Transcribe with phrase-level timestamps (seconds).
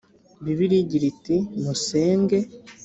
[0.43, 2.37] bibiliya igira iti musenge